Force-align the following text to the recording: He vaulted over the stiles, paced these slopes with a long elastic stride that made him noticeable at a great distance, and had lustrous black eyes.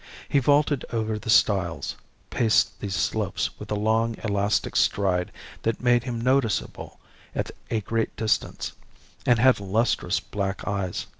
He 0.27 0.39
vaulted 0.39 0.83
over 0.91 1.19
the 1.19 1.29
stiles, 1.29 1.95
paced 2.31 2.79
these 2.79 2.95
slopes 2.95 3.51
with 3.59 3.69
a 3.69 3.75
long 3.75 4.15
elastic 4.23 4.75
stride 4.75 5.31
that 5.61 5.79
made 5.79 6.05
him 6.05 6.19
noticeable 6.19 6.99
at 7.35 7.51
a 7.69 7.81
great 7.81 8.15
distance, 8.15 8.71
and 9.27 9.37
had 9.37 9.59
lustrous 9.59 10.19
black 10.19 10.67
eyes. 10.67 11.05